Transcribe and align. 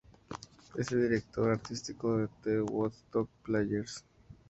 Es 0.79 0.91
el 0.91 1.03
director 1.03 1.51
artístico 1.51 2.17
de 2.17 2.27
"The 2.43 2.61
Woodstock 2.61 3.29
Players". 3.45 4.03